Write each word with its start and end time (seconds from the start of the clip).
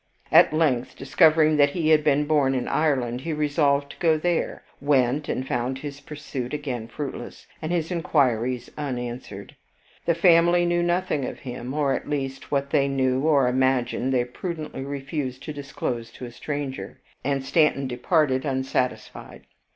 At 0.31 0.51
length, 0.51 0.95
discovering 0.97 1.57
that 1.57 1.69
he 1.69 1.89
had 1.89 2.03
been 2.03 2.25
born 2.25 2.55
in 2.55 2.67
Ireland, 2.67 3.21
he 3.21 3.33
resolved 3.33 3.91
to 3.91 3.97
go 3.99 4.17
there, 4.17 4.63
went, 4.81 5.29
and 5.29 5.47
found 5.47 5.77
his 5.77 5.99
pursuit 6.01 6.55
again 6.55 6.87
fruitless, 6.87 7.45
and 7.61 7.71
his 7.71 7.91
inquiries 7.91 8.71
unanswered. 8.79 9.55
The 10.07 10.15
family 10.15 10.65
knew 10.65 10.81
nothing 10.81 11.23
of 11.25 11.41
him, 11.41 11.71
or 11.75 11.93
at 11.93 12.09
least 12.09 12.49
what 12.49 12.71
they 12.71 12.87
knew 12.87 13.21
or 13.27 13.47
imagined, 13.47 14.11
they 14.11 14.25
prudently 14.25 14.83
refused 14.83 15.43
to 15.43 15.53
disclose 15.53 16.09
to 16.13 16.25
a 16.25 16.31
stranger, 16.31 16.99
and 17.23 17.45
Stanton 17.45 17.85
departed 17.87 18.43
unsatisfied. 18.43 19.43